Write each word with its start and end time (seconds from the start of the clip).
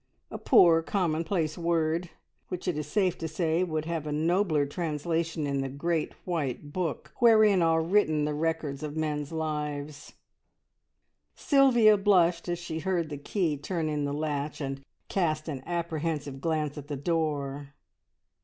A 0.31 0.39
poor, 0.39 0.81
commonplace 0.81 1.59
word, 1.59 2.09
which 2.47 2.67
it 2.67 2.75
is 2.75 2.87
safe 2.87 3.19
to 3.19 3.27
say 3.27 3.63
would 3.63 3.85
have 3.85 4.07
a 4.07 4.11
nobler 4.11 4.65
translation 4.65 5.45
in 5.45 5.61
the 5.61 5.69
Great 5.69 6.13
White 6.25 6.73
Book, 6.73 7.13
wherein 7.19 7.61
are 7.61 7.83
written 7.83 8.25
the 8.25 8.33
records 8.33 8.81
of 8.81 8.97
men's 8.97 9.31
lives! 9.31 10.13
Sylvia 11.35 11.97
blushed 11.97 12.49
as 12.49 12.57
she 12.57 12.79
heard 12.79 13.09
the 13.11 13.17
key 13.19 13.57
turn 13.57 13.89
in 13.89 14.03
the 14.05 14.11
latch, 14.11 14.59
and 14.59 14.83
cast 15.07 15.47
an 15.47 15.61
apprehensive 15.67 16.41
glance 16.41 16.79
at 16.79 16.87
the 16.87 16.97
door. 16.97 17.75